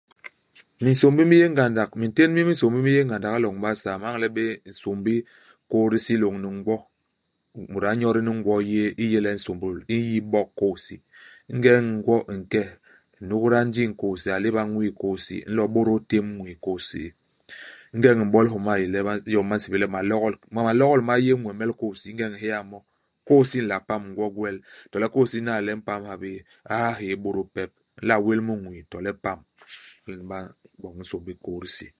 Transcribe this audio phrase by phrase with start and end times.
[0.85, 1.89] Minsômbi mi yé ngandak.
[2.01, 3.99] Mintén mi minsômbi mi yé ngandak i loñ i Basaa.
[4.01, 5.25] Me ñañle béé nsômbi u
[5.71, 6.75] kôy-disi lôñni ngwo.
[7.71, 10.95] Mut a nyodi ni ngwo yéé i yé le i nsômbôl, i n'yi bok kôy-hisi.
[11.51, 12.63] Ingeñ ngwo i nke,
[13.17, 15.37] i n'nôgda njiñ i kôy-hisi, a léba ñwii u kôy-hisi.
[15.47, 17.11] U nlo u bôdôl tém iñwii u kôy-hisi u.
[17.93, 18.99] Ingeñ u m'bol i homa a yé le
[19.31, 20.35] iyom ba nsébél le malogol.
[20.55, 22.07] Malogol ma yé ñwemel u kôy-hisi.
[22.13, 22.77] Ingeñ u nhéta mo,
[23.27, 24.57] kôy-hisi i nla pam, ngwo i gwel.
[24.89, 26.31] To le kôy-hisi i n'nay le i mpam ha bé.
[26.71, 27.71] U ha hyéé, u bôdôl pep.
[28.01, 29.39] I nla wél mu i ñwii, to le i pam.
[30.03, 30.39] Hala nyen ba
[30.79, 31.87] m'boñ nsômbi u kôy-disi.